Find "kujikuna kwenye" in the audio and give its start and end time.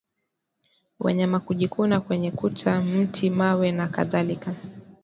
1.39-2.31